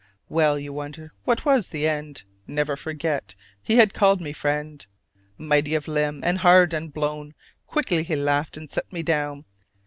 Well, 0.29 0.57
you 0.57 0.73
wonder, 0.73 1.13
what 1.25 1.45
was 1.45 1.67
the 1.69 1.87
end? 1.87 2.23
Never 2.47 2.75
forget; 2.75 3.35
he 3.61 3.75
had 3.77 3.93
called 3.93 4.19
me 4.19 4.33
"friend"! 4.33 4.83
Mighty 5.37 5.75
of 5.75 5.87
limb, 5.87 6.21
and 6.23 6.39
hard, 6.39 6.73
and 6.73 6.91
blown; 6.91 7.35
Quickly 7.67 8.01
he 8.01 8.15
laughed 8.15 8.57
and 8.57 8.67
set 8.67 8.91
me 8.91 9.03
down. 9.03 9.45